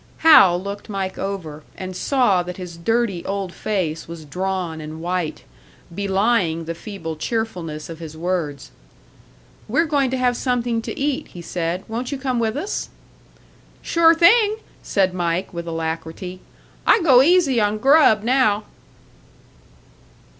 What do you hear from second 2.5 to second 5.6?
his dirty old face was drawn and white,